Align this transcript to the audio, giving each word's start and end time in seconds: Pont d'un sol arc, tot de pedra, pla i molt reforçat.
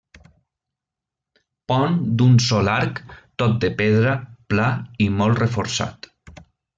Pont 1.71 1.99
d'un 2.21 2.33
sol 2.47 2.71
arc, 2.77 3.03
tot 3.43 3.55
de 3.65 3.71
pedra, 3.85 4.15
pla 4.55 4.69
i 5.09 5.15
molt 5.23 5.43
reforçat. 5.45 6.09